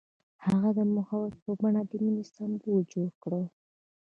[0.45, 3.33] هغه د محبت په بڼه د مینې سمبول جوړ کړ.